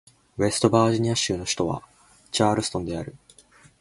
[0.39, 1.83] ウェストバージニア州の州都は
[2.31, 3.13] チャールストンである